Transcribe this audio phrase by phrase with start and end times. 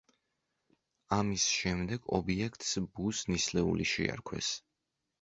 [1.17, 4.55] ამის შემდეგ, ობიექტს ბუს ნისლეული შეარქვეს.